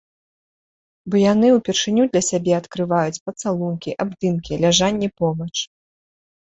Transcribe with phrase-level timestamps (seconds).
[1.11, 5.53] Бо яны ўпершыню для сябе адкрываюць пацалункі, абдымкі, ляжанне побач.